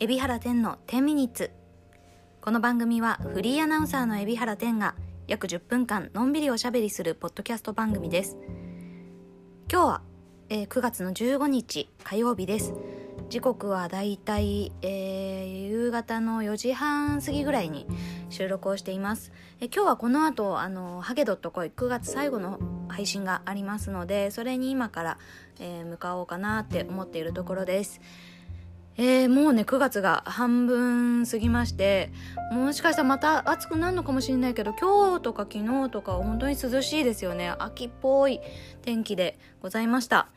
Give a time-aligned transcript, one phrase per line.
[0.00, 1.50] 海老原天の10ミニッツ
[2.40, 4.94] この番組はフリーアナウンサーの海老原天が
[5.26, 8.36] 約10分間のんびりおしゃべりするポッドキャスト番組です。
[9.70, 10.02] 今日は、
[10.50, 12.74] えー9月の15日火曜日です。
[13.28, 17.86] 時刻はだいたい、えー夕方の4時半過ぎぐらいに
[18.30, 19.32] 収録をしています。
[19.60, 25.18] え今日はこの後あのハゲドットコイ9月最後の配信がありますのでそれに今から、
[25.58, 28.00] えー向かおうかなって思っているところです。
[28.98, 32.10] えーもうね9月が半分過ぎまして
[32.52, 37.54] もしかしたらまた暑くなるのかもしれないけど今日とか昨日とか本当に涼しいですよね。
[37.58, 38.40] 秋っぽい
[38.82, 40.28] 天気でございました。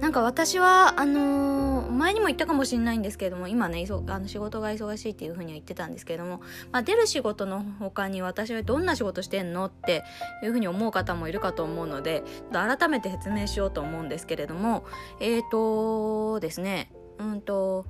[0.00, 10.04] なんか私はあのー前にも言ったかもしれないんですけれども今ねあの仕事が忙しいっていうふうには言ってたんですけれども、まあ、出る仕事の他に私はどんな仕事してんのって
[10.42, 14.84] いうふうに思う方もいるかと思うので改めて説明しようと思うんですけれども
[15.20, 17.86] えーとですねうんと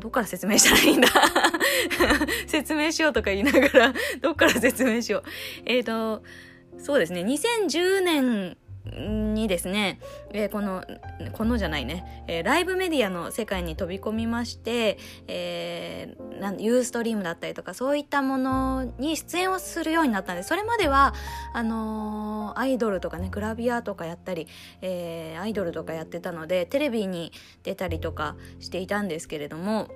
[0.00, 1.08] どっから説明したらいいんだ？
[2.46, 5.28] 説明しようとか言いながらどっから説明しよう？
[5.66, 6.22] えっと
[6.78, 7.22] そうですね。
[7.22, 8.56] 2010年
[8.94, 9.98] にですね、
[10.32, 10.84] えーこの、
[11.32, 21.14] このじゃないね、えーライブメディアの世界に飛び込みまして、えーなんユーストリームだったりとか、そういったものに出演をするようになったんで、それまでは、
[21.52, 24.46] あのーアイドルとかね、グラビアとかやったり、
[24.82, 29.88] えーアイドルとかやってたので、テレビに出たりとかしていたんですけれども、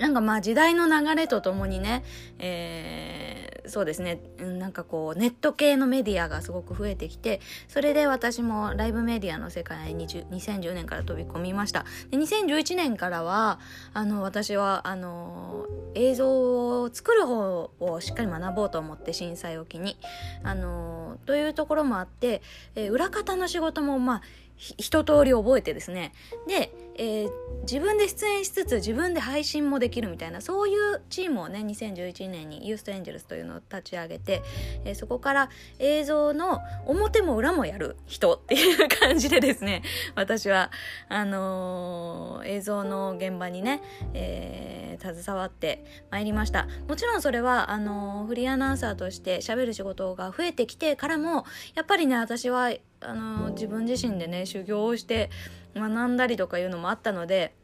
[0.00, 2.04] なんかまあ時代の流れとともにね、
[2.38, 11.84] えそうですね、うんなんかこうネット系のメディアがすごく増えてきて、それで私もライブメディアの世界に2010年から飛び込みました。
[12.10, 13.60] で、2011年からは、
[13.94, 19.96] あの、私は、あの、映像を作る方をしっかり学ぼうと思って震災を機に、
[20.42, 22.42] あの、というところもあって、
[22.74, 24.22] えー裏方の仕事もまあ、
[24.58, 26.12] 一通り覚えてですね。
[26.46, 27.30] で、えー
[27.68, 34.42] 自分で出演しつつ自分で配信もできるみたいなそういうチームをね2011年にユーストエンジェルスというのを立ち上げて、
[34.86, 39.82] えーそこから映像の表も裏もやる人っていう感じでですね
[40.14, 40.70] 私は
[41.10, 43.82] あのー映像の現場にね、
[44.14, 46.66] えー携わってまいりました。
[46.88, 51.44] もちろんそれはあのフリーアナウンサーとして喋る仕事が増えてきてからも
[51.76, 55.30] やっぱりね私はあの自分自身でね修行をして
[55.74, 57.54] 学んだりとかいうのもあったので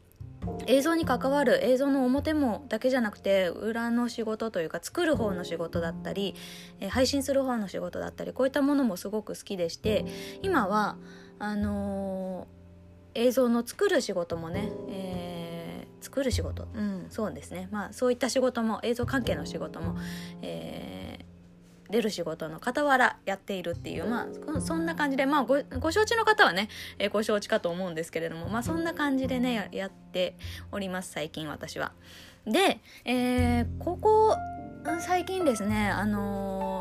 [0.66, 6.34] 映像に関わる映像の表もだけじゃなくて裏の仕事というか作る方の仕事だったり、
[6.80, 10.04] え配信する方の仕事だったりこういったものもすごく好きでして
[10.42, 10.96] 今は
[11.38, 12.64] あのー
[13.16, 17.68] 映像の作る仕事もね、えー作る仕事うんそうですね。
[17.70, 19.96] まあそういった仕事も映像関係の仕事も、
[20.42, 20.93] えー
[21.90, 26.68] 出る仕事の傍らやっているっていうまあそんな感じでまあごご承知の方はね、
[26.98, 30.36] えーご承知かと思うんですけれどもまあそんな感じでねややって
[30.72, 31.92] おります最近私は。
[32.46, 34.36] で、えーここ
[35.00, 36.73] 最近ですねあのー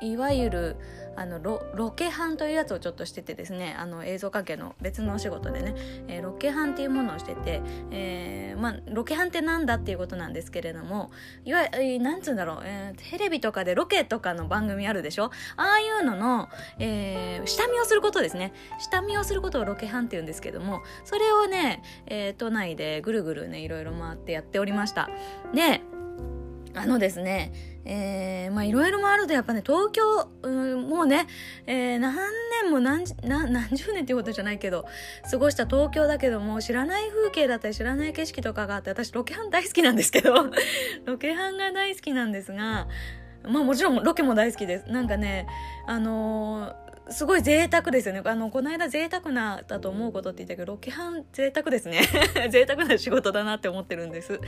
[0.00, 0.76] いわゆる
[1.16, 5.74] あのロロケハンというやつをちょっとしててですねあの映像関係の別のお仕事でね、
[6.06, 7.60] えーロケハンっていうものをしてて、
[7.90, 11.10] えーまあ、ロケハンってなんだっていうことなんですけれども
[11.44, 15.30] いわゆるなんつうんだろう、えーテレビとかでロケとかの番組あるでしょ？
[15.56, 16.48] ああいうのの、
[16.78, 18.52] えー下見をすることですね。
[18.78, 25.10] 下見をすることをロケハンって言うんですけどもそれをね、えー都内でぐるぐるねいろいろ回ってやっておりました。
[25.54, 25.80] で
[26.78, 27.52] あのですね、
[27.84, 31.26] えー、まあいろいろ回るとやっぱね、東京、うん、もうね、
[31.66, 32.14] えー何
[32.62, 34.86] 年も何何十年っていうことじゃないけど、
[35.30, 40.34] 過ごした東京だけども、知らない風景だったり知らない景色とかがあって、私ロケハン大好きなんですけど、
[41.06, 42.88] ロケハンが大好きなんですが、
[43.44, 44.90] まあもちろんロケも大好きです。
[44.90, 45.46] なんかね、
[45.86, 48.22] あのーすごい贅沢ですよね。
[48.24, 52.02] あの、この間贅沢なだと思うことって言ったけど、ロケハン贅沢ですね。
[52.50, 54.40] 贅沢な仕事だなって思ってるんです。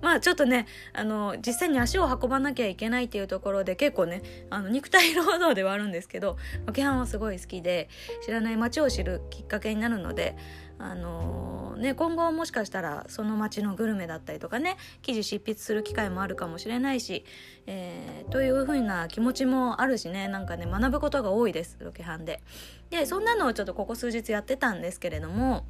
[0.00, 7.88] まあちょっとね、あの、実際に足を運ばなきゃいけないっていうところで結構ね、あの、肉体労働ではあるんですけど、ロケハンはすごい好きで、
[8.24, 10.36] 知らない街を知るきっかけになるので、
[10.82, 17.24] あのね、今後もしかしたらその街のグルメだったりとかね記事執筆する機会もあるかもしれないし、
[17.66, 22.42] えーというふうな気持ちもあるしねなんかね学ぶことが多いですロケハンで。
[22.90, 25.64] でそんなのをちょっとここ数日やってたんですけれども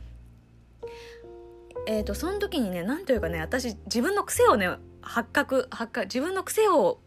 [1.86, 4.68] えー、とその時にねなんというかね私自分の癖をね
[5.00, 7.00] 発覚発覚自分の癖を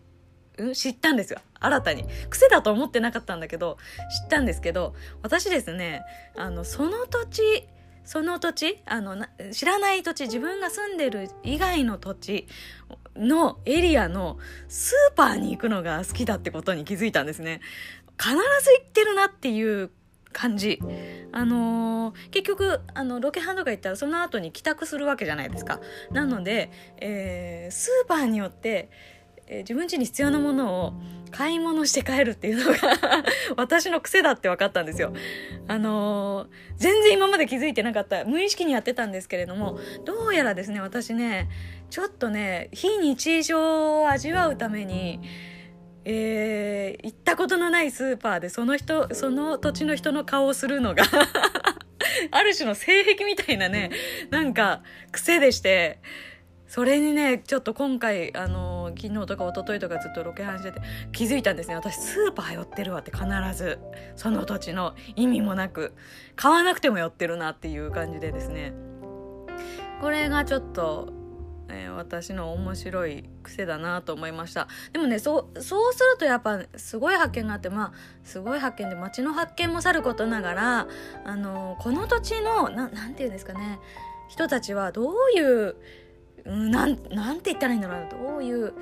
[0.57, 3.77] うん知ったんですよ新たに癖だと思ってなかったんだけど
[4.23, 6.01] 知ったんですけど私ですね
[6.35, 7.67] あのその土地
[8.05, 12.47] その土地あの知らない土地自分が住んでる以外の土地
[13.15, 17.61] のエリアのスーパーに行くのが好きだってことに気づいたんですね。
[18.19, 18.41] 必ず行
[18.81, 19.91] ってるなっていう
[20.31, 20.79] 感じ。
[21.31, 25.79] あのー、結局あのロケハンとか行ったらその後に帰宅するわけじゃないですか。
[26.11, 28.89] なので、えー、スーパーによって
[29.53, 30.93] えー、自分家に必要なものを
[31.29, 33.23] 買い物して帰るっていうのが
[33.57, 35.13] 私の癖だって分かったんですよ。
[35.67, 36.47] あのー、
[36.77, 38.25] 全然今まで気づいてなかった。
[38.25, 41.49] 無意識にやってたんですけれども、どうやらですね、私ね、
[41.89, 45.21] ちょっとね、非日常を味わうために、
[46.05, 51.03] えー、行ったことのないスーパーでその人、その土地の人の顔をするのが
[52.31, 53.89] ある種の性癖みたいなね、
[54.29, 55.99] なんか癖でして、
[56.73, 60.81] それにねちょっと今回あの昨日とか一昨日とかずっとロケハンしてて
[61.11, 61.75] 気づいたんですね。
[61.75, 63.25] 私スーパー寄ってるわって必
[63.55, 63.79] ず。
[64.15, 65.93] その土地の意味もなく。
[66.35, 68.73] 買わなくても寄ってるなっていう感じでですね。
[70.01, 71.13] これがちょっと
[71.69, 74.67] え、私の面白い癖だなと思いました。
[74.91, 77.93] でもねそうそうするとやっぱすごい発見があってまあ
[78.23, 80.87] すごい発見で街の発見もさることながら
[81.25, 83.79] あのこの土地の何て言うんですかね。
[84.29, 85.75] 人たちはどういう
[86.45, 88.09] なんなんて言ったらいいんだろうな。
[88.09, 88.73] どういう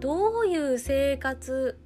[0.00, 1.78] どういう生活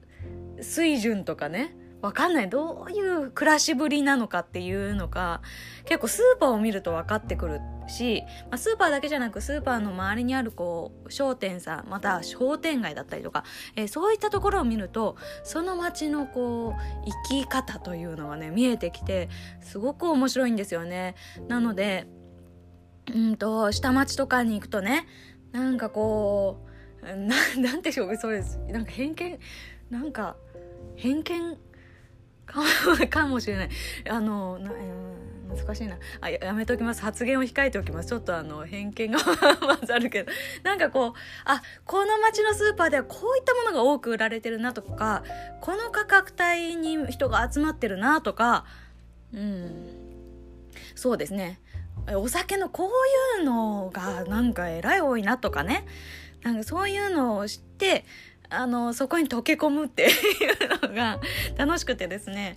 [0.60, 1.76] 水準とかね。
[2.02, 2.48] わかんない。
[2.48, 5.40] どういう暮らしぶりなのかっていうのか。
[5.84, 13.44] 結構スーパーを見ると分かってくるし、まあ、スーパーだけじゃなくスーパーの周りにあるこう商店さんまた商店街だったりとか、
[13.76, 19.28] えー、そういったところを見るとその街のこう生き方というのがね見えてきて
[19.60, 21.14] すごく面白いんですよね。
[21.48, 22.06] なので
[23.10, 25.06] うんと、下町とかに行くとね、
[25.52, 26.64] なんかこ
[27.02, 29.38] う、な なんてしょう、それ、なんか偏見、
[29.90, 30.36] なんか、
[30.96, 31.56] 偏見
[32.46, 32.66] かも
[33.08, 33.70] かもしれない。
[34.08, 34.72] あの、な
[35.54, 35.98] 難しいな。
[36.20, 37.02] あややめときます。
[37.02, 38.08] 発言を控えておきます。
[38.08, 39.18] ちょっとあの偏見が
[39.60, 40.32] まずあるけど。
[40.62, 41.12] なんかこう
[41.44, 45.24] あこの町のスーパーではこういったものが多く売られてるなとか
[45.60, 48.64] この価格帯に人が集まってるなとか
[49.32, 50.02] うん。
[50.94, 51.60] そうですね。
[52.16, 52.84] お酒のこ
[53.38, 55.84] ういうのがなんかえらい多いなとかね。
[56.42, 58.04] なんかそういうのを知って
[58.50, 61.20] あのそこに溶け込むっていうのが
[61.56, 62.56] 楽しくてですね。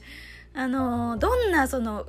[0.53, 2.07] あのどんなその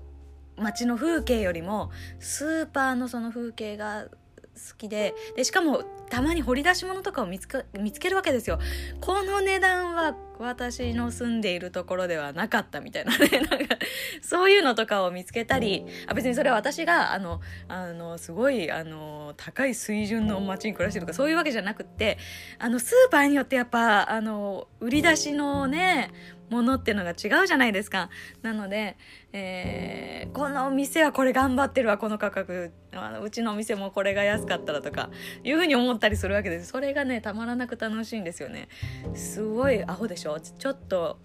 [0.57, 8.59] 街の風景よりもスーパーのその風景が好きででしかもたまに掘り出し物とかを見つ見つけるわけですよ。
[9.01, 13.77] この値段は私の住んでいるところではなかったみたいなね なんか
[14.21, 22.19] そういうのとかを見つけたりあ別にそれは私があのあのすごいあの高い水準の街に暮らしてるとかそういうわけじゃなくって
[22.59, 26.11] あのスーパーによってやっぱあの売り出しのね
[26.51, 28.09] ものっていうのが違うじゃないですか。
[28.43, 28.97] なので、
[29.33, 32.73] えー、このお店はこれ頑張ってるわ、この価格。
[32.93, 35.11] あのうちのお店もこれが安かったらとか、
[35.45, 36.67] いうふうに思っったりするわけです。
[36.67, 38.69] それがね、たまらなく楽しいんですよね。
[39.15, 41.19] すごいアホでしょちょっと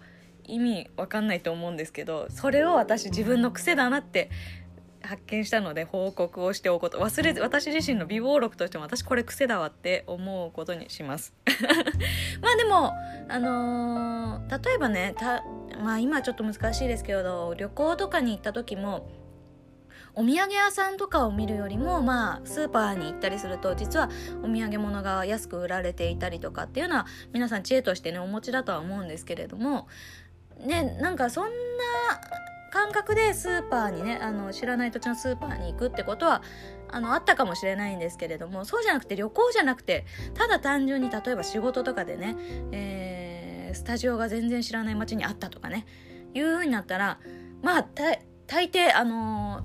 [0.44, 4.30] 意味わかんないと思うんですけど、それを私自分の癖だなって
[5.04, 11.34] 発見したので報告をしておくこと忘れず私自身の美貌録としても私これ癖だわって思うことにします
[12.40, 12.92] まあでも
[13.28, 15.44] あのー、例えばねた
[15.82, 19.08] まあ今ちょっと難しいですけど旅行とかに行った時も
[20.14, 24.10] お土産屋さんとかを見るよりもまあスーパーに行ったりすると実は
[24.42, 29.88] お土産物が安く売られていたりとかっていうのは皆さん知恵としてねお持ちだとは思うんですけれども
[30.60, 31.50] ねなんかそんな
[32.72, 36.42] 感覚でスーパーにねあの知らない土地のスーパーに行くってことは
[36.88, 42.36] あのあったかもしれないんですけれどもそうじゃなくて旅行じゃなくてただ単純に例えば仕事とかでね、
[42.72, 45.86] えー、スタジオが全然知らない街にあったとかね
[46.34, 47.18] いう風になったら
[47.62, 47.86] まあ
[48.46, 49.62] 大抵あのー、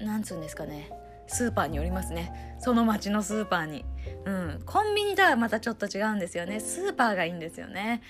[0.00, 0.90] なんつうんですかね。
[1.26, 2.56] スーパーによりますね。
[2.58, 3.84] その街のスーパーに。
[4.24, 4.62] うん。
[4.64, 6.60] コンビニとはまたちょっと違うんですよね。
[6.60, 8.02] スーパーがいいんですよね。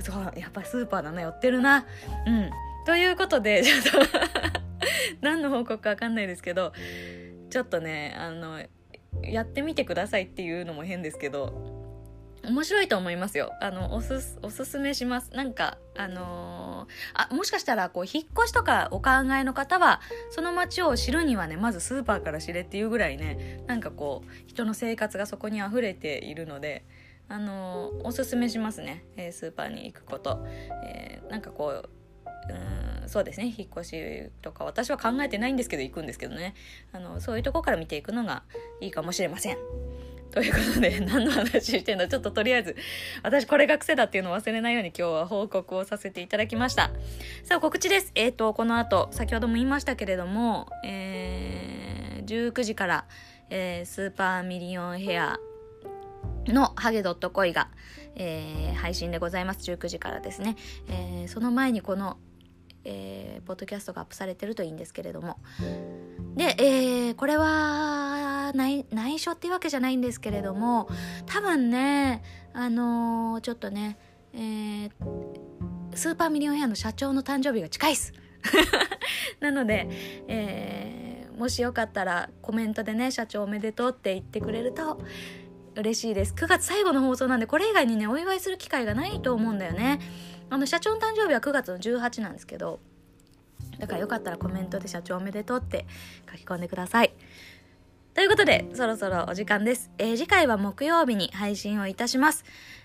[0.00, 1.84] そうやっぱスーパーだな寄ってるな。
[2.26, 2.50] うん。
[2.86, 3.90] ということで、 ちょっと
[5.20, 6.72] 何の報告かわかんないですけど、
[7.50, 8.60] ちょっとね、あの、
[9.22, 11.73] やってみてくださいっていうのも変ですけど、
[12.46, 13.52] 面白いと思いますよ。
[13.60, 15.30] あの、おすす、おすすめします。
[15.32, 26.84] なんか、あのー、あ、もしかしたら、こう、引っ越しとかお考えの方は、その街を知るにはね、まずスーパーから知れっていうぐらいね、なんかこう、人の生活がそこに溢れているので、
[27.28, 29.04] あのー、おすすめしますね。
[29.16, 30.44] えー、スーパーに行くこと。
[30.84, 31.88] えー、なんかこう、
[32.50, 36.54] うんそうですね引っ越しとか私は考えてないんですけど行くんですけどね
[36.92, 38.42] あのそういうとこから見ていくのが
[38.80, 39.58] いいかもしれません。
[40.34, 42.76] ということで 何の話してんのちょっととりあえず
[43.22, 46.90] 私これが癖だっていうのを忘れないように今日は報告をさせていただきました
[47.44, 53.04] さあ告知ですえっ、ー、とこの後先ほども言いましたけれども、えー、19時から、
[53.48, 55.38] えー、スーパーミリオンヘア
[56.48, 57.68] のハゲドットコイが、
[58.16, 59.60] えー、配信でございます。
[59.70, 60.56] 19時からですね。
[60.88, 62.18] えー、その前にこの、
[62.84, 65.38] えー、ポッドキャストがアップされてるといいんですけれども
[66.36, 68.03] で、えー、これは
[68.54, 70.88] 内内緒っていうわけじゃないんですけれども
[71.26, 73.98] 多分ねあのー、ちょっとね、
[74.32, 74.90] えー、
[75.94, 78.12] スーパーミリオンヘアの社長の誕生日が近いっす。
[79.40, 79.88] なので、
[80.28, 85.00] えー、もしよかったらコメントでね社長おめでとうって言ってくれると
[85.76, 86.34] 嬉しいです。
[86.34, 89.98] 9月最後の放送なんでこれ以外にねお祝いする機会がないと思うんだよね。
[90.50, 92.80] あの社長の誕生日は9月の18なんですけど
[93.78, 95.86] だからよかったらコメントで社長おめでとうって
[96.30, 97.12] 書き込んでください。
[98.14, 102.44] ということでそろそろお時間です、えー、次回は木曜日に配信をいたします。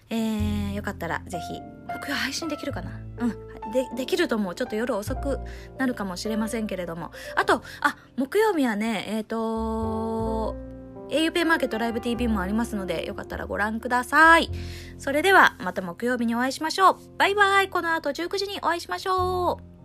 [0.10, 1.62] えー、よかったらぜひ。
[1.88, 3.00] 木曜配信できるかな？
[3.20, 3.30] うん。
[3.72, 5.40] でできると思うちょっと夜遅く
[5.78, 7.12] なるかもしれませんけれども。
[7.36, 10.56] あとあ木曜日はねえっ、ー、と
[11.12, 14.50] auPay マーケットライブ TV もありますので、よかったらご覧ください。
[14.98, 16.98] それでは、また木曜日にお会いしましょう。
[17.18, 17.70] バイバイ。
[17.70, 19.79] この後19時にお会いしましょう